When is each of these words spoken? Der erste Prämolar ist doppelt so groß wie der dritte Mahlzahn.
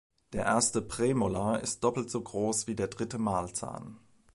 Der 0.33 0.45
erste 0.45 0.81
Prämolar 0.81 1.59
ist 1.61 1.83
doppelt 1.83 2.09
so 2.09 2.21
groß 2.23 2.65
wie 2.65 2.73
der 2.75 2.87
dritte 2.87 3.19
Mahlzahn. 3.19 3.99